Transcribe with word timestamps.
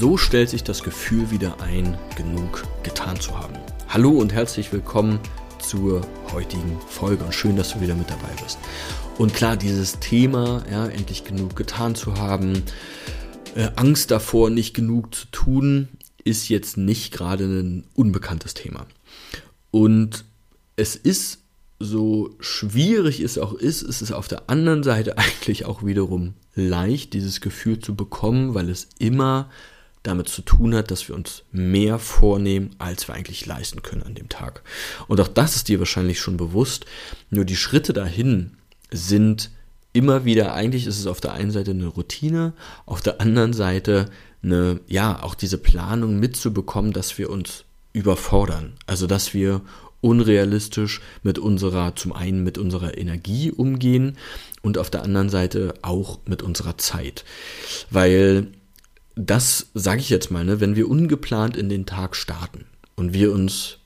So 0.00 0.16
stellt 0.16 0.48
sich 0.48 0.64
das 0.64 0.82
Gefühl 0.82 1.30
wieder 1.30 1.60
ein, 1.60 1.98
genug 2.16 2.62
getan 2.82 3.20
zu 3.20 3.38
haben. 3.38 3.52
Hallo 3.86 4.08
und 4.12 4.32
herzlich 4.32 4.72
willkommen 4.72 5.20
zur 5.58 6.00
heutigen 6.32 6.80
Folge 6.88 7.22
und 7.22 7.34
schön, 7.34 7.54
dass 7.54 7.74
du 7.74 7.82
wieder 7.82 7.94
mit 7.94 8.08
dabei 8.08 8.30
bist. 8.42 8.58
Und 9.18 9.34
klar, 9.34 9.58
dieses 9.58 10.00
Thema, 10.00 10.64
ja, 10.72 10.86
endlich 10.86 11.24
genug 11.24 11.54
getan 11.54 11.94
zu 11.94 12.14
haben, 12.14 12.62
äh, 13.54 13.68
Angst 13.76 14.10
davor, 14.10 14.48
nicht 14.48 14.72
genug 14.72 15.14
zu 15.14 15.26
tun, 15.32 15.88
ist 16.24 16.48
jetzt 16.48 16.78
nicht 16.78 17.12
gerade 17.12 17.44
ein 17.44 17.84
unbekanntes 17.92 18.54
Thema. 18.54 18.86
Und 19.70 20.24
es 20.76 20.96
ist 20.96 21.40
so 21.78 22.36
schwierig 22.40 23.20
es 23.20 23.36
auch 23.36 23.52
ist, 23.52 23.82
ist 23.82 24.00
es 24.00 24.12
auf 24.12 24.28
der 24.28 24.48
anderen 24.48 24.82
Seite 24.82 25.18
eigentlich 25.18 25.66
auch 25.66 25.84
wiederum 25.84 26.32
leicht, 26.54 27.12
dieses 27.12 27.42
Gefühl 27.42 27.80
zu 27.80 27.94
bekommen, 27.94 28.54
weil 28.54 28.70
es 28.70 28.88
immer 28.98 29.50
damit 30.02 30.28
zu 30.28 30.42
tun 30.42 30.74
hat, 30.74 30.90
dass 30.90 31.08
wir 31.08 31.14
uns 31.14 31.42
mehr 31.52 31.98
vornehmen, 31.98 32.70
als 32.78 33.06
wir 33.08 33.14
eigentlich 33.14 33.44
leisten 33.46 33.82
können 33.82 34.02
an 34.02 34.14
dem 34.14 34.28
Tag. 34.28 34.62
Und 35.08 35.20
auch 35.20 35.28
das 35.28 35.56
ist 35.56 35.68
dir 35.68 35.78
wahrscheinlich 35.78 36.20
schon 36.20 36.36
bewusst. 36.36 36.86
Nur 37.28 37.44
die 37.44 37.56
Schritte 37.56 37.92
dahin 37.92 38.56
sind 38.90 39.50
immer 39.92 40.24
wieder, 40.24 40.54
eigentlich 40.54 40.86
ist 40.86 40.98
es 40.98 41.06
auf 41.06 41.20
der 41.20 41.32
einen 41.32 41.50
Seite 41.50 41.72
eine 41.72 41.86
Routine, 41.86 42.54
auf 42.86 43.00
der 43.00 43.20
anderen 43.20 43.52
Seite 43.52 44.06
eine, 44.42 44.80
ja, 44.86 45.22
auch 45.22 45.34
diese 45.34 45.58
Planung 45.58 46.18
mitzubekommen, 46.18 46.92
dass 46.92 47.18
wir 47.18 47.28
uns 47.28 47.64
überfordern. 47.92 48.74
Also, 48.86 49.06
dass 49.06 49.34
wir 49.34 49.60
unrealistisch 50.00 51.02
mit 51.22 51.38
unserer, 51.38 51.94
zum 51.94 52.12
einen 52.12 52.42
mit 52.42 52.56
unserer 52.56 52.96
Energie 52.96 53.50
umgehen 53.50 54.16
und 54.62 54.78
auf 54.78 54.88
der 54.88 55.02
anderen 55.02 55.28
Seite 55.28 55.74
auch 55.82 56.20
mit 56.26 56.42
unserer 56.42 56.78
Zeit. 56.78 57.24
Weil 57.90 58.46
das 59.26 59.66
sage 59.74 60.00
ich 60.00 60.10
jetzt 60.10 60.30
mal, 60.30 60.44
ne, 60.44 60.60
wenn 60.60 60.76
wir 60.76 60.88
ungeplant 60.88 61.56
in 61.56 61.68
den 61.68 61.86
Tag 61.86 62.16
starten 62.16 62.66
und 62.96 63.12
wir 63.12 63.32
uns 63.32 63.78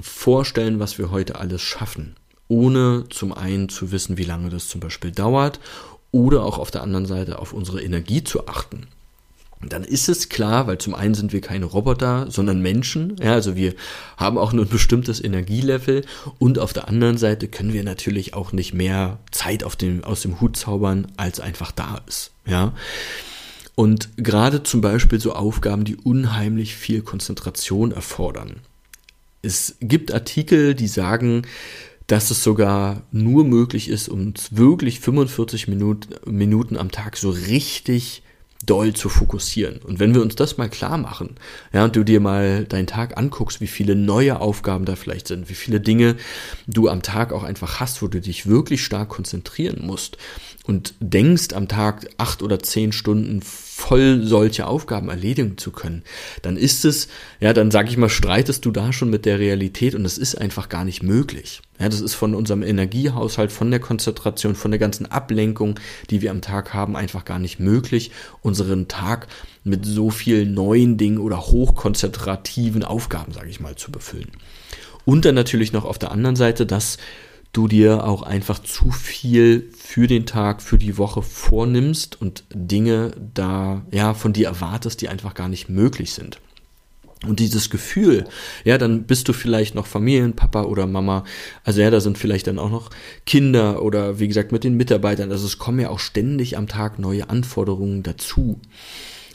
vorstellen, 0.00 0.78
was 0.78 0.98
wir 0.98 1.10
heute 1.10 1.36
alles 1.36 1.62
schaffen, 1.62 2.16
ohne 2.48 3.04
zum 3.10 3.32
einen 3.32 3.68
zu 3.68 3.92
wissen, 3.92 4.18
wie 4.18 4.24
lange 4.24 4.50
das 4.50 4.68
zum 4.68 4.80
Beispiel 4.80 5.10
dauert 5.10 5.60
oder 6.10 6.44
auch 6.44 6.58
auf 6.58 6.70
der 6.70 6.82
anderen 6.82 7.06
Seite 7.06 7.38
auf 7.38 7.52
unsere 7.52 7.82
Energie 7.82 8.22
zu 8.22 8.46
achten, 8.48 8.86
dann 9.68 9.84
ist 9.84 10.08
es 10.08 10.28
klar, 10.28 10.66
weil 10.66 10.78
zum 10.78 10.94
einen 10.94 11.14
sind 11.14 11.32
wir 11.32 11.40
keine 11.40 11.66
Roboter, 11.66 12.26
sondern 12.30 12.60
Menschen. 12.60 13.16
Ja, 13.22 13.32
also 13.34 13.54
wir 13.54 13.74
haben 14.16 14.36
auch 14.36 14.52
nur 14.52 14.64
ein 14.64 14.70
bestimmtes 14.70 15.22
Energielevel 15.22 16.04
und 16.38 16.58
auf 16.58 16.72
der 16.72 16.88
anderen 16.88 17.16
Seite 17.16 17.46
können 17.48 17.72
wir 17.72 17.84
natürlich 17.84 18.34
auch 18.34 18.52
nicht 18.52 18.74
mehr 18.74 19.18
Zeit 19.30 19.62
auf 19.62 19.76
dem, 19.76 20.02
aus 20.02 20.22
dem 20.22 20.40
Hut 20.40 20.56
zaubern, 20.56 21.06
als 21.16 21.38
einfach 21.38 21.70
da 21.70 22.00
ist. 22.08 22.32
Ja. 22.44 22.72
Und 23.74 24.10
gerade 24.16 24.62
zum 24.62 24.80
Beispiel 24.80 25.20
so 25.20 25.32
Aufgaben, 25.32 25.84
die 25.84 25.96
unheimlich 25.96 26.76
viel 26.76 27.02
Konzentration 27.02 27.92
erfordern. 27.92 28.60
Es 29.40 29.76
gibt 29.80 30.12
Artikel, 30.12 30.74
die 30.74 30.88
sagen, 30.88 31.42
dass 32.06 32.30
es 32.30 32.44
sogar 32.44 33.02
nur 33.10 33.44
möglich 33.44 33.88
ist, 33.88 34.08
uns 34.08 34.56
wirklich 34.56 35.00
45 35.00 35.68
Minuten, 35.68 36.14
Minuten 36.30 36.76
am 36.76 36.90
Tag 36.90 37.16
so 37.16 37.30
richtig 37.30 38.22
doll 38.64 38.94
zu 38.94 39.08
fokussieren. 39.08 39.78
Und 39.78 39.98
wenn 39.98 40.14
wir 40.14 40.22
uns 40.22 40.36
das 40.36 40.56
mal 40.56 40.68
klar 40.68 40.98
machen, 40.98 41.36
ja, 41.72 41.84
und 41.84 41.96
du 41.96 42.04
dir 42.04 42.20
mal 42.20 42.64
deinen 42.64 42.86
Tag 42.86 43.16
anguckst, 43.16 43.60
wie 43.60 43.66
viele 43.66 43.96
neue 43.96 44.40
Aufgaben 44.40 44.84
da 44.84 44.96
vielleicht 44.96 45.28
sind, 45.28 45.48
wie 45.48 45.54
viele 45.54 45.80
Dinge 45.80 46.16
du 46.66 46.88
am 46.88 47.02
Tag 47.02 47.32
auch 47.32 47.42
einfach 47.42 47.80
hast, 47.80 48.02
wo 48.02 48.06
du 48.06 48.20
dich 48.20 48.46
wirklich 48.46 48.84
stark 48.84 49.08
konzentrieren 49.08 49.84
musst 49.84 50.16
und 50.64 50.94
denkst 51.00 51.54
am 51.54 51.68
Tag 51.68 52.08
acht 52.18 52.42
oder 52.42 52.60
zehn 52.60 52.92
Stunden 52.92 53.42
voll 53.74 54.20
solche 54.22 54.66
Aufgaben 54.66 55.08
erledigen 55.08 55.56
zu 55.56 55.70
können, 55.70 56.02
dann 56.42 56.58
ist 56.58 56.84
es, 56.84 57.08
ja, 57.40 57.54
dann 57.54 57.70
sag 57.70 57.88
ich 57.88 57.96
mal, 57.96 58.10
streitest 58.10 58.66
du 58.66 58.70
da 58.70 58.92
schon 58.92 59.08
mit 59.08 59.24
der 59.24 59.38
Realität 59.38 59.94
und 59.94 60.04
es 60.04 60.18
ist 60.18 60.34
einfach 60.34 60.68
gar 60.68 60.84
nicht 60.84 61.02
möglich. 61.02 61.62
Ja, 61.80 61.88
das 61.88 62.02
ist 62.02 62.14
von 62.14 62.34
unserem 62.34 62.62
Energiehaushalt, 62.62 63.50
von 63.50 63.70
der 63.70 63.80
Konzentration, 63.80 64.54
von 64.54 64.70
der 64.70 64.78
ganzen 64.78 65.06
Ablenkung, 65.06 65.80
die 66.10 66.20
wir 66.20 66.30
am 66.30 66.42
Tag 66.42 66.74
haben, 66.74 66.96
einfach 66.96 67.24
gar 67.24 67.38
nicht 67.38 67.60
möglich, 67.60 68.10
unseren 68.42 68.88
Tag 68.88 69.26
mit 69.64 69.86
so 69.86 70.10
vielen 70.10 70.52
neuen 70.52 70.98
Dingen 70.98 71.18
oder 71.18 71.40
hochkonzentrativen 71.40 72.84
Aufgaben, 72.84 73.32
sage 73.32 73.48
ich 73.48 73.58
mal, 73.58 73.76
zu 73.76 73.90
befüllen. 73.90 74.32
Und 75.06 75.24
dann 75.24 75.34
natürlich 75.34 75.72
noch 75.72 75.86
auf 75.86 75.98
der 75.98 76.12
anderen 76.12 76.36
Seite, 76.36 76.66
dass 76.66 76.98
du 77.52 77.68
dir 77.68 78.04
auch 78.04 78.22
einfach 78.22 78.58
zu 78.58 78.90
viel 78.90 79.70
für 79.92 80.06
den 80.06 80.24
Tag, 80.24 80.62
für 80.62 80.78
die 80.78 80.96
Woche 80.96 81.20
vornimmst 81.20 82.18
und 82.18 82.44
Dinge 82.54 83.10
da, 83.34 83.82
ja, 83.90 84.14
von 84.14 84.32
dir 84.32 84.46
erwartest, 84.46 85.02
die 85.02 85.10
einfach 85.10 85.34
gar 85.34 85.50
nicht 85.50 85.68
möglich 85.68 86.14
sind. 86.14 86.40
Und 87.26 87.40
dieses 87.40 87.68
Gefühl, 87.68 88.24
ja, 88.64 88.78
dann 88.78 89.02
bist 89.02 89.28
du 89.28 89.34
vielleicht 89.34 89.74
noch 89.74 89.84
Familienpapa 89.86 90.62
oder 90.62 90.86
Mama. 90.86 91.24
Also 91.62 91.82
ja, 91.82 91.90
da 91.90 92.00
sind 92.00 92.16
vielleicht 92.16 92.46
dann 92.46 92.58
auch 92.58 92.70
noch 92.70 92.88
Kinder 93.26 93.82
oder 93.82 94.18
wie 94.18 94.28
gesagt 94.28 94.50
mit 94.50 94.64
den 94.64 94.78
Mitarbeitern. 94.78 95.30
Also 95.30 95.44
es 95.44 95.58
kommen 95.58 95.78
ja 95.78 95.90
auch 95.90 95.98
ständig 95.98 96.56
am 96.56 96.68
Tag 96.68 96.98
neue 96.98 97.28
Anforderungen 97.28 98.02
dazu 98.02 98.58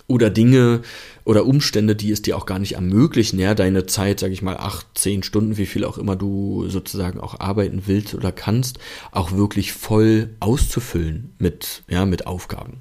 oder 0.07 0.29
Dinge 0.29 0.81
oder 1.27 1.45
Umstände, 1.45 1.93
die 1.93 2.11
es 2.11 2.21
dir 2.21 2.37
auch 2.37 2.45
gar 2.45 2.57
nicht 2.57 2.75
ermöglichen, 2.75 3.37
ja, 3.37 3.53
deine 3.53 3.85
Zeit, 3.85 4.21
sage 4.21 4.31
ich 4.31 4.41
mal, 4.41 4.55
acht, 4.55 4.87
zehn 4.93 5.23
Stunden, 5.23 5.57
wie 5.57 5.65
viel 5.65 5.83
auch 5.83 5.97
immer 5.97 6.15
du 6.15 6.69
sozusagen 6.69 7.19
auch 7.19 7.41
arbeiten 7.41 7.83
willst 7.85 8.15
oder 8.15 8.31
kannst, 8.31 8.79
auch 9.11 9.33
wirklich 9.33 9.73
voll 9.73 10.29
auszufüllen 10.39 11.33
mit, 11.37 11.83
ja, 11.89 12.05
mit 12.05 12.27
Aufgaben. 12.27 12.77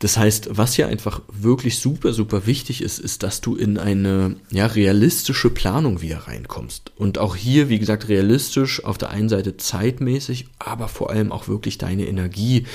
Das 0.00 0.16
heißt, 0.16 0.50
was 0.56 0.76
ja 0.76 0.88
einfach 0.88 1.22
wirklich 1.28 1.78
super, 1.78 2.12
super 2.12 2.46
wichtig 2.46 2.82
ist, 2.82 2.98
ist, 2.98 3.22
dass 3.22 3.40
du 3.40 3.54
in 3.54 3.78
eine, 3.78 4.34
ja, 4.50 4.66
realistische 4.66 5.50
Planung 5.50 6.02
wieder 6.02 6.26
reinkommst. 6.26 6.90
Und 6.96 7.18
auch 7.18 7.36
hier, 7.36 7.68
wie 7.68 7.78
gesagt, 7.78 8.08
realistisch 8.08 8.84
auf 8.84 8.98
der 8.98 9.10
einen 9.10 9.28
Seite 9.28 9.56
zeitmäßig, 9.56 10.48
aber 10.58 10.88
vor 10.88 11.10
allem 11.10 11.30
auch 11.30 11.46
wirklich 11.46 11.78
deine 11.78 12.08
Energie 12.08 12.66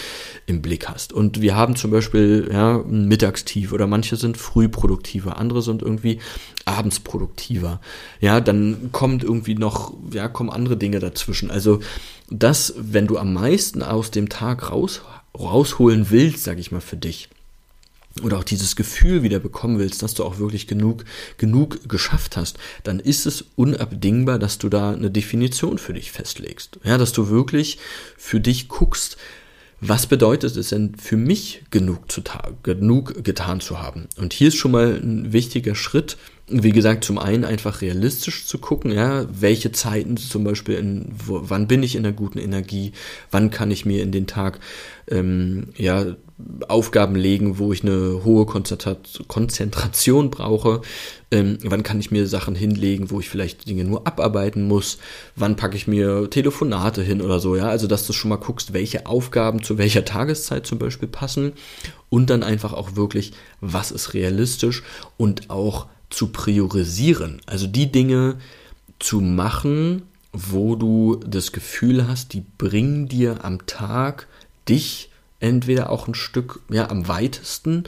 im 0.46 0.62
Blick 0.62 0.88
hast. 0.88 1.12
Und 1.12 1.42
wir 1.42 1.58
haben 1.58 1.76
zum 1.76 1.92
Beispiel, 1.92 2.48
ja, 2.50 2.78
ein 2.78 3.10
Mittagstief 3.10 3.73
oder 3.74 3.88
manche 3.88 4.16
sind 4.16 4.38
früh 4.38 4.70
produktiver, 4.70 5.38
andere 5.38 5.62
sind 5.62 5.82
irgendwie 5.82 6.20
abends 6.66 7.00
produktiver. 7.00 7.82
Ja, 8.22 8.40
dann 8.40 8.90
kommt 8.92 9.24
irgendwie 9.24 9.56
noch, 9.56 9.94
ja, 10.12 10.28
kommen 10.28 10.50
andere 10.50 10.78
Dinge 10.78 11.00
dazwischen. 11.00 11.52
Also 11.52 11.80
das, 12.30 12.74
wenn 12.78 13.08
du 13.08 13.18
am 13.18 13.34
meisten 13.34 13.84
aus 13.84 14.12
dem 14.12 14.30
Tag 14.30 14.72
raus, 14.72 15.02
rausholen 15.38 16.10
willst, 16.10 16.44
sag 16.44 16.60
ich 16.60 16.72
mal, 16.72 16.82
für 16.82 16.98
dich, 16.98 17.30
oder 18.22 18.38
auch 18.38 18.44
dieses 18.44 18.76
Gefühl 18.76 19.24
wieder 19.24 19.40
bekommen 19.40 19.80
willst, 19.80 20.04
dass 20.04 20.14
du 20.14 20.24
auch 20.24 20.38
wirklich 20.38 20.68
genug, 20.68 21.04
genug 21.38 21.90
geschafft 21.90 22.38
hast, 22.38 22.58
dann 22.84 23.00
ist 23.00 23.26
es 23.26 23.46
unabdingbar, 23.56 24.38
dass 24.38 24.60
du 24.60 24.70
da 24.70 24.92
eine 24.92 25.10
Definition 25.10 25.80
für 25.80 25.94
dich 25.94 26.12
festlegst. 26.12 26.80
Ja, 26.84 27.00
dass 27.00 27.12
du 27.12 27.30
wirklich 27.30 27.80
für 28.18 28.40
dich 28.40 28.68
guckst, 28.68 29.18
was 29.86 30.08
bedeutet 30.08 30.56
es 30.56 30.70
denn 30.70 30.96
für 30.96 31.18
mich 31.18 31.64
genug, 31.70 32.12
zu 32.12 32.22
genug 32.64 33.24
getan 33.24 33.60
zu 33.60 33.82
haben? 33.82 34.08
Und 34.18 34.34
hier 34.34 34.48
ist 34.48 34.56
schon 34.56 34.72
mal 34.72 34.96
ein 34.96 35.34
wichtiger 35.34 35.76
Schritt, 35.76 36.18
wie 36.48 36.72
gesagt, 36.72 37.04
zum 37.04 37.18
einen 37.18 37.46
einfach 37.46 37.82
realistisch 37.82 38.46
zu 38.46 38.58
gucken, 38.58 38.92
ja, 38.92 39.26
welche 39.30 39.72
Zeiten 39.72 40.18
zum 40.18 40.44
Beispiel, 40.44 40.76
in, 40.76 41.08
wo, 41.26 41.42
wann 41.44 41.68
bin 41.68 41.84
ich 41.84 41.96
in 41.96 42.06
einer 42.06 42.14
guten 42.14 42.40
Energie, 42.40 42.94
wann 43.32 43.50
kann 43.50 43.72
ich 43.72 43.86
mir 43.86 44.04
in 44.04 44.12
den 44.12 44.28
Tag 44.28 44.60
ähm, 45.10 45.70
ja, 45.78 46.16
Aufgaben 46.68 47.16
legen, 47.16 47.58
wo 47.58 47.74
ich 47.74 47.84
eine 47.84 48.24
hohe 48.24 48.46
Konzentration 48.46 50.30
brauche, 50.30 50.82
ähm, 51.32 51.58
wann 51.64 51.84
kann 51.84 52.00
ich 52.00 52.12
mir 52.12 52.28
Sachen 52.28 52.56
hinlegen, 52.56 53.12
wo 53.12 53.20
ich 53.20 53.30
vielleicht 53.30 53.68
Dinge 53.68 53.84
nur 53.84 54.06
abarbeiten 54.08 54.68
muss, 54.68 54.98
wann 55.36 55.56
packe 55.56 55.76
ich 55.76 55.88
mir 55.88 56.30
Telefonate 56.30 57.02
hin 57.02 57.22
oder 57.22 57.40
so, 57.40 57.56
ja, 57.56 57.68
also 57.70 57.88
dass 57.88 58.06
du 58.08 58.14
schon 58.14 58.30
mal 58.30 58.38
guckst, 58.38 58.74
welche 58.74 59.06
Aufgaben 59.06 59.64
zu 59.64 59.78
welcher 59.78 60.06
Tageszeit 60.06 60.66
zum 60.66 60.80
Beispiel 60.80 61.08
passen 61.08 61.54
und 62.10 62.30
dann 62.30 62.44
einfach 62.44 62.74
auch 62.74 62.96
wirklich, 62.96 63.34
was 63.62 63.92
ist 63.92 64.14
realistisch 64.14 64.84
und 65.18 65.50
auch 65.50 65.88
zu 66.10 66.28
priorisieren. 66.28 67.42
Also 67.46 67.68
die 67.68 67.92
Dinge 67.92 68.38
zu 69.00 69.20
machen, 69.20 70.04
wo 70.32 70.76
du 70.76 71.20
das 71.26 71.52
Gefühl 71.52 72.08
hast, 72.08 72.34
die 72.34 72.44
bringen 72.58 73.08
dir 73.08 73.44
am 73.44 73.66
Tag 73.66 74.28
dich 74.68 75.10
entweder 75.44 75.90
auch 75.90 76.08
ein 76.08 76.16
Stück 76.16 76.62
ja, 76.70 76.90
am 76.90 77.08
weitesten 77.08 77.84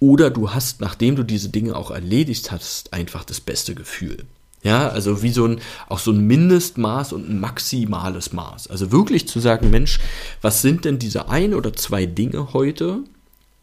oder 0.00 0.30
du 0.30 0.50
hast, 0.50 0.80
nachdem 0.80 1.16
du 1.16 1.22
diese 1.22 1.48
Dinge 1.48 1.76
auch 1.76 1.90
erledigt 1.90 2.50
hast, 2.50 2.92
einfach 2.92 3.24
das 3.24 3.40
beste 3.40 3.74
Gefühl. 3.74 4.24
Ja, 4.62 4.88
also 4.88 5.22
wie 5.22 5.30
so 5.30 5.46
ein, 5.46 5.60
auch 5.88 6.00
so 6.00 6.10
ein 6.10 6.26
Mindestmaß 6.26 7.12
und 7.12 7.30
ein 7.30 7.38
maximales 7.38 8.32
Maß. 8.32 8.68
Also 8.68 8.90
wirklich 8.90 9.28
zu 9.28 9.38
sagen, 9.38 9.70
Mensch, 9.70 10.00
was 10.42 10.60
sind 10.60 10.84
denn 10.84 10.98
diese 10.98 11.28
ein 11.28 11.54
oder 11.54 11.72
zwei 11.72 12.04
Dinge 12.04 12.52
heute, 12.52 13.04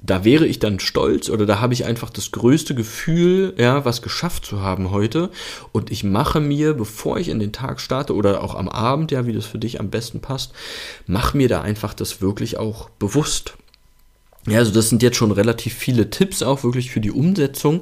da 0.05 0.25
wäre 0.25 0.45
ich 0.45 0.59
dann 0.59 0.79
stolz 0.81 1.29
oder 1.29 1.45
da 1.45 1.61
habe 1.61 1.73
ich 1.73 1.85
einfach 1.85 2.09
das 2.09 2.31
größte 2.31 2.75
Gefühl, 2.75 3.53
ja, 3.57 3.85
was 3.85 4.01
geschafft 4.01 4.45
zu 4.45 4.61
haben 4.61 4.91
heute. 4.91 5.31
Und 5.71 5.91
ich 5.91 6.03
mache 6.03 6.41
mir, 6.41 6.73
bevor 6.73 7.17
ich 7.19 7.29
in 7.29 7.39
den 7.39 7.53
Tag 7.53 7.79
starte 7.79 8.13
oder 8.13 8.43
auch 8.43 8.55
am 8.55 8.67
Abend, 8.67 9.11
ja, 9.11 9.25
wie 9.25 9.33
das 9.33 9.45
für 9.45 9.59
dich 9.59 9.79
am 9.79 9.89
besten 9.89 10.19
passt, 10.19 10.51
mach 11.07 11.33
mir 11.33 11.47
da 11.47 11.61
einfach 11.61 11.93
das 11.93 12.21
wirklich 12.21 12.57
auch 12.57 12.89
bewusst. 12.89 13.55
Ja, 14.45 14.59
also 14.59 14.73
das 14.73 14.89
sind 14.89 15.01
jetzt 15.01 15.15
schon 15.15 15.31
relativ 15.31 15.73
viele 15.73 16.09
Tipps 16.09 16.43
auch 16.43 16.65
wirklich 16.65 16.91
für 16.91 16.99
die 16.99 17.11
Umsetzung, 17.11 17.81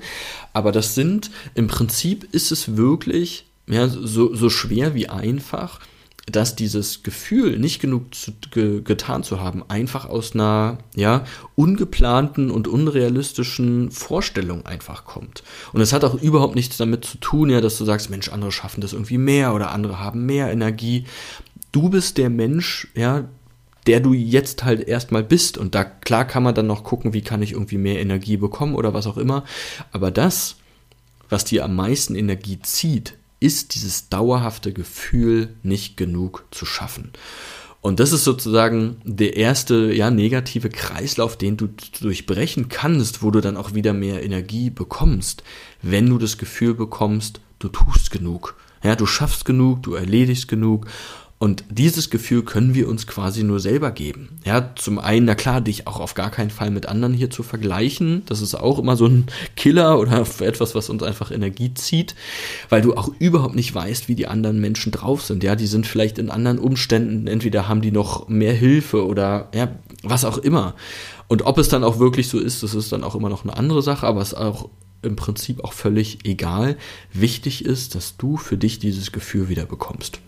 aber 0.54 0.72
das 0.72 0.94
sind 0.94 1.32
im 1.56 1.68
Prinzip 1.68 2.28
ist 2.32 2.52
es 2.52 2.78
wirklich 2.78 3.46
ja, 3.66 3.88
so, 3.88 4.36
so 4.36 4.52
schwer 4.52 4.94
wie 4.94 5.10
einfach 5.10 5.80
dass 6.28 6.56
dieses 6.56 7.04
Gefühl, 7.04 7.58
nicht 7.58 7.82
genug 7.82 8.14
zu, 8.14 8.32
ge, 8.52 8.82
getan 8.82 9.24
zu 9.24 9.42
haben, 9.42 9.64
einfach 9.68 10.08
aus 10.08 10.34
einer 10.34 10.78
ja, 10.96 11.26
ungeplanten 11.56 12.52
und 12.52 12.68
unrealistischen 12.68 13.92
Vorstellung 13.92 14.66
einfach 14.66 15.06
kommt. 15.06 15.44
Und 15.74 15.82
es 15.82 15.94
hat 15.94 16.04
auch 16.04 16.16
überhaupt 16.22 16.56
nichts 16.56 16.78
damit 16.78 17.06
zu 17.06 17.18
tun, 17.18 17.50
ja, 17.50 17.60
dass 17.60 17.78
du 17.78 17.86
sagst, 17.86 18.10
Mensch, 18.10 18.30
andere 18.30 18.52
schaffen 18.52 18.82
das 18.82 18.94
irgendwie 18.94 19.18
mehr 19.18 19.54
oder 19.54 19.72
andere 19.72 20.00
haben 20.00 20.26
mehr 20.26 20.52
Energie. 20.52 21.06
Du 21.72 21.90
bist 21.90 22.18
der 22.18 22.30
Mensch, 22.30 22.88
ja, 22.94 23.26
der 23.88 24.00
du 24.00 24.14
jetzt 24.14 24.64
halt 24.64 24.88
erstmal 24.88 25.24
bist. 25.24 25.58
Und 25.58 25.74
da 25.76 25.84
klar 25.84 26.26
kann 26.26 26.44
man 26.44 26.56
dann 26.56 26.68
noch 26.68 26.84
gucken, 26.84 27.14
wie 27.14 27.22
kann 27.22 27.42
ich 27.42 27.54
irgendwie 27.54 27.78
mehr 27.78 28.00
Energie 28.00 28.38
bekommen 28.38 28.76
oder 28.76 28.94
was 28.94 29.08
auch 29.08 29.18
immer. 29.18 29.44
Aber 29.92 30.12
das, 30.12 30.58
was 31.30 31.46
dir 31.46 31.66
am 31.66 31.76
meisten 31.76 32.16
Energie 32.16 32.60
zieht, 32.62 33.16
ist 33.42 33.76
dieses 33.76 34.08
dauerhafte 34.08 34.72
Gefühl, 34.72 35.56
nicht 35.64 35.98
genug 35.98 36.46
zu 36.52 36.66
schaffen. 36.66 37.12
Und 37.82 38.00
das 38.00 38.12
ist 38.12 38.24
sozusagen 38.24 39.02
der 39.04 39.36
erste, 39.36 39.92
ja, 39.92 40.12
negative 40.12 40.70
Kreislauf, 40.70 41.36
den 41.36 41.58
du 41.58 41.68
durchbrechen 42.00 42.70
kannst, 42.70 43.24
wo 43.24 43.32
du 43.32 43.42
dann 43.42 43.58
auch 43.58 43.74
wieder 43.74 43.92
mehr 43.92 44.24
Energie 44.24 44.70
bekommst, 44.70 45.44
wenn 45.82 46.08
du 46.08 46.20
das 46.20 46.38
Gefühl 46.38 46.76
bekommst, 46.76 47.42
du 47.58 47.70
tust 47.70 48.12
genug. 48.12 48.56
Ja, 48.84 48.96
du 48.96 49.08
schaffst 49.08 49.46
genug, 49.46 49.82
du 49.84 49.96
erledigst 49.96 50.48
genug 50.48 50.86
und 51.42 51.64
dieses 51.72 52.12
Gefühl 52.12 52.44
können 52.44 52.76
wir 52.76 52.88
uns 52.88 53.08
quasi 53.08 53.42
nur 53.42 53.60
selber 53.60 53.90
geben. 53.90 54.38
Ja, 54.46 54.76
zum 54.76 55.00
einen, 55.00 55.26
na 55.26 55.34
klar, 55.34 55.60
dich 55.60 55.88
auch 55.88 56.00
auf 56.00 56.14
gar 56.14 56.30
keinen 56.30 56.52
Fall 56.52 56.70
mit 56.70 56.86
anderen 56.86 57.16
hier 57.16 57.32
zu 57.32 57.42
vergleichen. 57.42 58.22
Das 58.28 58.42
ist 58.42 58.54
auch 58.54 58.78
immer 58.78 58.96
so 58.96 59.08
ein 59.08 59.26
Killer 59.56 59.98
oder 59.98 60.24
etwas, 60.42 60.76
was 60.76 60.92
uns 60.92 61.02
einfach 61.02 61.32
Energie 61.32 61.74
zieht, 61.74 62.14
weil 62.70 62.84
du 62.84 62.94
auch 62.94 63.10
überhaupt 63.18 63.56
nicht 63.56 63.74
weißt, 63.74 64.08
wie 64.08 64.14
die 64.14 64.28
anderen 64.28 64.62
Menschen 64.62 64.92
drauf 64.92 65.24
sind. 65.24 65.44
Ja, 65.44 65.56
die 65.56 65.66
sind 65.66 65.88
vielleicht 65.88 66.20
in 66.20 66.30
anderen 66.30 66.60
Umständen, 66.60 67.26
entweder 67.26 67.68
haben 67.68 67.82
die 67.82 67.92
noch 67.92 68.28
mehr 68.28 68.54
Hilfe 68.54 69.04
oder 69.04 69.50
ja, 69.56 69.70
was 70.04 70.26
auch 70.26 70.38
immer. 70.38 70.76
Und 71.28 71.42
ob 71.42 71.58
es 71.58 71.70
dann 71.70 71.84
auch 71.84 71.98
wirklich 71.98 72.30
so 72.30 72.38
ist, 72.38 72.62
das 72.62 72.76
ist 72.76 72.92
dann 72.92 73.04
auch 73.04 73.16
immer 73.16 73.30
noch 73.30 73.46
eine 73.46 73.58
andere 73.58 73.82
Sache, 73.82 74.06
aber 74.06 74.22
es 74.22 74.34
ist 74.34 74.38
auch 74.38 74.70
im 75.02 75.16
Prinzip 75.16 75.64
auch 75.64 75.74
völlig 75.74 76.20
egal. 76.24 76.78
Wichtig 77.14 77.66
ist, 77.66 77.96
dass 77.96 78.16
du 78.16 78.38
für 78.38 78.58
dich 78.58 78.78
dieses 78.78 79.12
Gefühl 79.12 79.50
wieder 79.50 79.66
bekommst. 79.66 80.22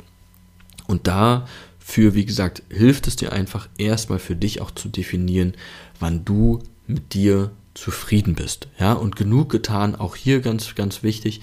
Und 0.88 1.07
dafür, 1.07 2.13
wie 2.13 2.25
gesagt, 2.25 2.63
hilft 2.69 3.07
es 3.07 3.15
dir 3.15 3.31
einfach 3.31 3.69
erstmal 3.77 4.19
für 4.19 4.35
dich 4.35 4.62
auch 4.62 4.71
zu 4.71 4.89
definieren, 4.89 5.53
wann 6.00 6.25
du 6.25 6.59
mit 6.88 7.13
dir 7.13 7.51
zufrieden 7.74 8.35
bist. 8.35 8.68
Ja, 8.80 8.94
und 8.94 9.15
genug 9.15 9.50
getan, 9.50 9.95
auch 9.95 10.15
hier 10.15 10.41
ganz, 10.41 10.75
ganz 10.75 11.03
wichtig, 11.03 11.41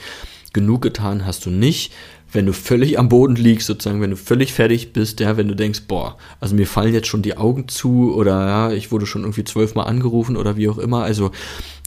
genug 0.52 0.82
getan 0.82 1.26
hast 1.26 1.46
du 1.46 1.50
nicht, 1.50 1.92
wenn 2.32 2.46
du 2.46 2.52
völlig 2.52 2.98
am 2.98 3.08
Boden 3.08 3.34
liegst, 3.34 3.66
sozusagen, 3.66 4.00
wenn 4.00 4.10
du 4.10 4.16
völlig 4.16 4.52
fertig 4.52 4.92
bist, 4.92 5.18
ja, 5.20 5.36
wenn 5.36 5.48
du 5.48 5.56
denkst, 5.56 5.82
boah, 5.88 6.16
also 6.38 6.54
mir 6.54 6.66
fallen 6.66 6.94
jetzt 6.94 7.08
schon 7.08 7.22
die 7.22 7.36
Augen 7.36 7.66
zu 7.66 8.14
oder 8.14 8.46
ja, 8.46 8.72
ich 8.72 8.92
wurde 8.92 9.06
schon 9.06 9.22
irgendwie 9.22 9.44
zwölfmal 9.44 9.86
angerufen 9.86 10.36
oder 10.36 10.56
wie 10.56 10.68
auch 10.68 10.78
immer. 10.78 11.02
Also 11.02 11.32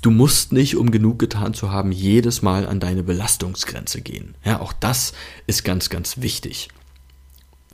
du 0.01 0.11
musst 0.11 0.51
nicht, 0.51 0.75
um 0.75 0.91
genug 0.91 1.19
getan 1.19 1.53
zu 1.53 1.71
haben, 1.71 1.91
jedes 1.91 2.41
Mal 2.41 2.67
an 2.67 2.81
deine 2.81 3.03
Belastungsgrenze 3.03 4.01
gehen. 4.01 4.35
Ja, 4.43 4.59
auch 4.59 4.73
das 4.73 5.13
ist 5.47 5.63
ganz, 5.63 5.89
ganz 5.89 6.21
wichtig 6.21 6.67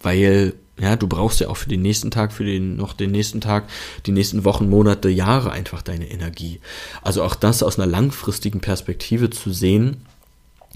weil 0.01 0.53
ja, 0.79 0.95
du 0.95 1.07
brauchst 1.07 1.41
ja 1.41 1.49
auch 1.49 1.57
für 1.57 1.69
den 1.69 1.81
nächsten 1.81 2.09
Tag, 2.09 2.31
für 2.31 2.45
den 2.45 2.77
noch 2.77 2.93
den 2.93 3.11
nächsten 3.11 3.41
Tag, 3.41 3.65
die 4.05 4.11
nächsten 4.11 4.45
Wochen, 4.45 4.69
Monate, 4.69 5.09
Jahre 5.09 5.51
einfach 5.51 5.81
deine 5.81 6.09
Energie. 6.09 6.59
Also 7.01 7.23
auch 7.23 7.35
das 7.35 7.63
aus 7.63 7.77
einer 7.77 7.87
langfristigen 7.87 8.61
Perspektive 8.61 9.29
zu 9.29 9.51
sehen, 9.51 9.97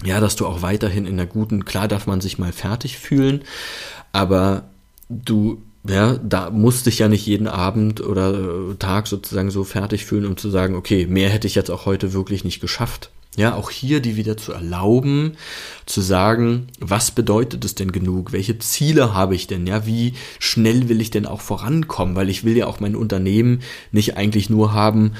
ja, 0.04 0.20
dass 0.20 0.36
du 0.36 0.46
auch 0.46 0.60
weiterhin 0.60 1.06
in 1.06 1.14
einer 1.14 1.26
guten, 1.26 1.64
klar 1.64 1.88
darf 1.88 2.06
man 2.06 2.20
sich 2.20 2.38
mal 2.38 2.52
fertig 2.52 2.98
fühlen, 2.98 3.42
aber 4.12 4.64
du 5.08 5.62
ja, 5.86 6.16
da 6.16 6.48
musste 6.50 6.88
ich 6.88 6.98
ja 6.98 7.08
nicht 7.08 7.26
jeden 7.26 7.46
Abend 7.46 8.00
oder 8.00 8.78
Tag 8.78 9.06
sozusagen 9.06 9.50
so 9.50 9.64
fertig 9.64 10.06
fühlen, 10.06 10.24
um 10.24 10.38
zu 10.38 10.48
sagen, 10.48 10.76
okay, 10.76 11.06
mehr 11.06 11.28
hätte 11.28 11.46
ich 11.46 11.54
jetzt 11.54 11.70
auch 11.70 11.84
heute 11.84 12.14
wirklich 12.14 12.42
nicht 12.42 12.60
geschafft. 12.60 13.10
Ja, 13.36 13.56
auch 13.56 13.70
hier 13.70 14.00
die 14.00 14.16
wieder 14.16 14.36
zu 14.36 14.52
erlauben, 14.52 15.32
zu 15.86 16.00
sagen, 16.00 16.68
was 16.78 17.10
bedeutet 17.10 17.64
es 17.64 17.74
denn 17.74 17.90
genug? 17.90 18.32
Welche 18.32 18.58
Ziele 18.58 19.12
habe 19.12 19.34
ich 19.34 19.48
denn? 19.48 19.66
Ja, 19.66 19.86
wie 19.86 20.14
schnell 20.38 20.88
will 20.88 21.00
ich 21.00 21.10
denn 21.10 21.26
auch 21.26 21.40
vorankommen? 21.40 22.14
Weil 22.14 22.30
ich 22.30 22.44
will 22.44 22.56
ja 22.56 22.66
auch 22.66 22.78
mein 22.78 22.94
Unternehmen 22.94 23.62
nicht 23.90 24.16
eigentlich 24.16 24.50
nur 24.50 24.72
haben, 24.72 25.14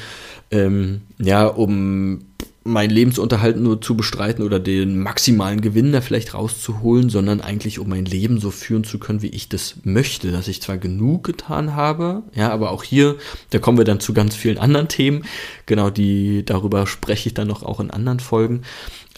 ähm, 0.52 1.00
ja, 1.18 1.46
um 1.46 2.20
meinen 2.64 2.90
Lebensunterhalt 2.90 3.58
nur 3.58 3.80
zu 3.82 3.94
bestreiten 3.94 4.42
oder 4.42 4.58
den 4.58 4.98
maximalen 4.98 5.60
Gewinn 5.60 5.92
da 5.92 6.00
vielleicht 6.00 6.32
rauszuholen, 6.32 7.10
sondern 7.10 7.42
eigentlich 7.42 7.78
um 7.78 7.90
mein 7.90 8.06
Leben 8.06 8.40
so 8.40 8.50
führen 8.50 8.84
zu 8.84 8.98
können, 8.98 9.20
wie 9.20 9.28
ich 9.28 9.50
das 9.50 9.76
möchte, 9.84 10.32
dass 10.32 10.48
ich 10.48 10.62
zwar 10.62 10.78
genug 10.78 11.24
getan 11.24 11.76
habe, 11.76 12.22
ja, 12.34 12.50
aber 12.50 12.70
auch 12.70 12.82
hier, 12.82 13.16
da 13.50 13.58
kommen 13.58 13.76
wir 13.76 13.84
dann 13.84 14.00
zu 14.00 14.14
ganz 14.14 14.34
vielen 14.34 14.56
anderen 14.56 14.88
Themen, 14.88 15.24
genau 15.66 15.90
die, 15.90 16.42
darüber 16.44 16.86
spreche 16.86 17.28
ich 17.28 17.34
dann 17.34 17.48
noch 17.48 17.62
auch 17.62 17.80
in 17.80 17.90
anderen 17.90 18.20
Folgen, 18.20 18.62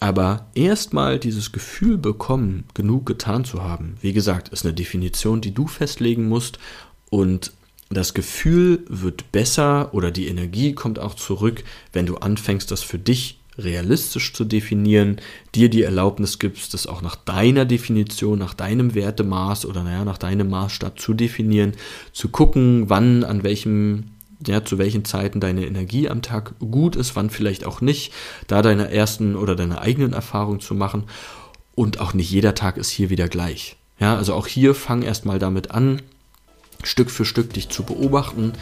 aber 0.00 0.46
erstmal 0.54 1.18
dieses 1.20 1.52
Gefühl 1.52 1.98
bekommen, 1.98 2.64
genug 2.74 3.06
getan 3.06 3.44
zu 3.44 3.62
haben, 3.62 3.96
wie 4.00 4.12
gesagt, 4.12 4.48
ist 4.48 4.64
eine 4.64 4.74
Definition, 4.74 5.40
die 5.40 5.54
du 5.54 5.68
festlegen 5.68 6.28
musst. 6.28 6.58
Und 7.08 7.52
das 7.88 8.14
Gefühl 8.14 8.84
wird 8.88 9.30
besser 9.32 9.94
oder 9.94 10.10
die 10.10 10.26
Energie 10.26 10.74
kommt 10.74 10.98
auch 10.98 11.14
zurück, 11.14 11.62
wenn 11.92 12.06
du 12.06 12.16
anfängst, 12.16 12.70
das 12.70 12.82
für 12.82 12.98
dich 12.98 13.35
realistisch 13.58 14.32
zu 14.32 14.44
definieren, 14.44 15.16
dir 15.54 15.68
die 15.68 15.82
Erlaubnis 15.82 16.38
gibst, 16.38 16.74
das 16.74 16.86
auch 16.86 17.02
nach 17.02 17.16
deiner 17.16 17.64
Definition, 17.64 18.38
nach 18.38 18.54
deinem 18.54 18.94
Wertemaß 18.94 19.66
oder 19.66 19.82
naja, 19.82 20.04
nach 20.04 20.18
deinem 20.18 20.50
Maßstab 20.50 20.98
zu 20.98 21.14
definieren, 21.14 21.72
zu 22.12 22.28
gucken, 22.28 22.88
wann, 22.88 23.24
an 23.24 23.42
welchem, 23.42 24.04
ja, 24.46 24.64
zu 24.64 24.78
welchen 24.78 25.04
Zeiten 25.04 25.40
deine 25.40 25.66
Energie 25.66 26.08
am 26.08 26.22
Tag 26.22 26.54
gut 26.58 26.96
ist, 26.96 27.16
wann 27.16 27.30
vielleicht 27.30 27.64
auch 27.64 27.80
nicht, 27.80 28.12
da 28.46 28.62
deine 28.62 28.90
ersten 28.90 29.36
oder 29.36 29.56
deine 29.56 29.80
eigenen 29.80 30.12
Erfahrungen 30.12 30.60
zu 30.60 30.74
machen. 30.74 31.04
Und 31.74 32.00
auch 32.00 32.14
nicht 32.14 32.30
jeder 32.30 32.54
Tag 32.54 32.76
ist 32.76 32.90
hier 32.90 33.10
wieder 33.10 33.28
gleich. 33.28 33.76
Ja, 33.98 34.16
also 34.16 34.34
auch 34.34 34.46
hier 34.46 34.74
fang 34.74 35.02
erstmal 35.02 35.38
damit 35.38 35.70
an, 35.70 36.02
Stück 36.82 37.10
für 37.10 37.24
Stück 37.24 37.54
dich 37.54 37.70
zu 37.70 37.82
beobachten, 37.82 38.52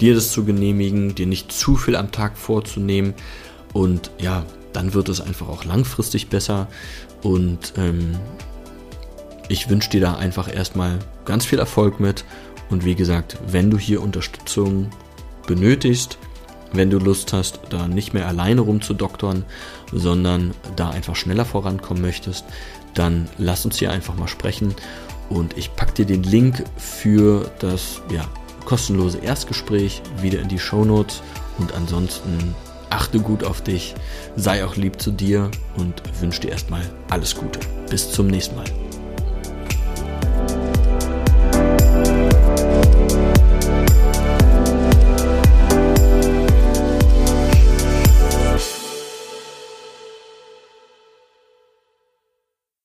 dir 0.00 0.14
das 0.14 0.30
zu 0.30 0.44
genehmigen, 0.44 1.16
dir 1.16 1.26
nicht 1.26 1.50
zu 1.50 1.74
viel 1.76 1.96
am 1.96 2.12
Tag 2.12 2.38
vorzunehmen 2.38 3.14
und 3.74 4.10
ja, 4.18 4.46
dann 4.72 4.94
wird 4.94 5.10
es 5.10 5.20
einfach 5.20 5.48
auch 5.48 5.64
langfristig 5.64 6.28
besser. 6.28 6.68
Und 7.22 7.74
ähm, 7.76 8.12
ich 9.48 9.68
wünsche 9.68 9.90
dir 9.90 10.00
da 10.00 10.14
einfach 10.14 10.52
erstmal 10.52 10.98
ganz 11.26 11.44
viel 11.44 11.58
Erfolg 11.58 12.00
mit. 12.00 12.24
Und 12.70 12.84
wie 12.84 12.94
gesagt, 12.94 13.36
wenn 13.46 13.70
du 13.70 13.78
hier 13.78 14.00
Unterstützung 14.00 14.90
benötigst, 15.46 16.18
wenn 16.72 16.88
du 16.88 16.98
Lust 16.98 17.32
hast, 17.32 17.60
da 17.70 17.86
nicht 17.88 18.14
mehr 18.14 18.26
alleine 18.26 18.62
rumzudoktern, 18.62 19.44
sondern 19.92 20.54
da 20.76 20.90
einfach 20.90 21.14
schneller 21.14 21.44
vorankommen 21.44 22.02
möchtest, 22.02 22.44
dann 22.94 23.28
lass 23.38 23.64
uns 23.64 23.78
hier 23.78 23.90
einfach 23.90 24.16
mal 24.16 24.28
sprechen. 24.28 24.74
Und 25.28 25.58
ich 25.58 25.74
packe 25.74 25.94
dir 25.94 26.06
den 26.06 26.22
Link 26.22 26.64
für 26.76 27.50
das 27.58 28.02
ja, 28.10 28.24
kostenlose 28.64 29.18
Erstgespräch 29.18 30.00
wieder 30.20 30.40
in 30.40 30.48
die 30.48 30.58
Show 30.58 30.84
Notes. 30.84 31.22
Und 31.58 31.72
ansonsten 31.72 32.54
achte 32.94 33.18
gut 33.18 33.44
auf 33.44 33.60
dich, 33.60 33.94
sei 34.36 34.64
auch 34.64 34.76
lieb 34.76 35.00
zu 35.00 35.10
dir 35.10 35.50
und 35.76 36.02
wünsche 36.20 36.40
dir 36.40 36.50
erstmal 36.50 36.82
alles 37.10 37.34
Gute. 37.34 37.60
Bis 37.90 38.10
zum 38.10 38.28
nächsten 38.28 38.56
Mal. 38.56 38.64